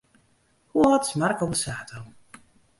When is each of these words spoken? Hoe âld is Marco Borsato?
Hoe 0.67 0.85
âld 0.91 1.05
is 1.05 1.13
Marco 1.13 1.45
Borsato? 1.45 2.05